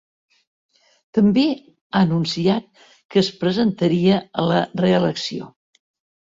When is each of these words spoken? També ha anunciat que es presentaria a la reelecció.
També 1.17 1.43
ha 1.51 2.01
anunciat 2.05 2.81
que 2.87 3.21
es 3.23 3.29
presentaria 3.45 4.17
a 4.41 4.47
la 4.55 4.65
reelecció. 4.83 5.53